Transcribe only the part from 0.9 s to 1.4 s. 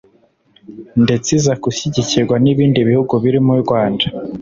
ndetse